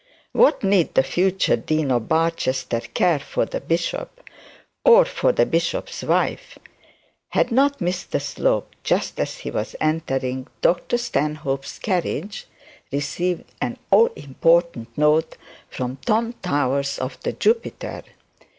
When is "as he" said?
9.19-9.51